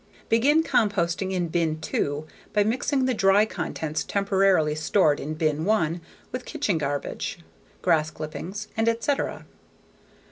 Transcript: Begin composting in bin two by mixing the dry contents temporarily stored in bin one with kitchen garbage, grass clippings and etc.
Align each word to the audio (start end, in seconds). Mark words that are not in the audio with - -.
Begin 0.29 0.63
composting 0.63 1.31
in 1.31 1.49
bin 1.49 1.79
two 1.79 2.25
by 2.53 2.63
mixing 2.63 3.05
the 3.05 3.13
dry 3.13 3.45
contents 3.45 4.03
temporarily 4.03 4.73
stored 4.73 5.19
in 5.19 5.35
bin 5.35 5.63
one 5.63 6.01
with 6.31 6.43
kitchen 6.43 6.79
garbage, 6.79 7.37
grass 7.83 8.09
clippings 8.09 8.67
and 8.75 8.89
etc. 8.89 9.45